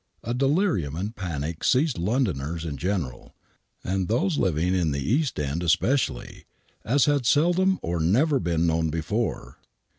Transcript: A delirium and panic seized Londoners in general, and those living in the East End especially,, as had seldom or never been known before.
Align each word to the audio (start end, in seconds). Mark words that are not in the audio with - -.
A 0.23 0.33
delirium 0.33 0.95
and 0.95 1.15
panic 1.15 1.63
seized 1.63 1.99
Londoners 1.99 2.65
in 2.65 2.75
general, 2.77 3.35
and 3.83 4.07
those 4.07 4.39
living 4.39 4.73
in 4.73 4.89
the 4.89 4.99
East 5.13 5.39
End 5.39 5.61
especially,, 5.61 6.45
as 6.83 7.05
had 7.05 7.23
seldom 7.27 7.77
or 7.83 7.99
never 7.99 8.39
been 8.39 8.65
known 8.65 8.89
before. 8.89 9.59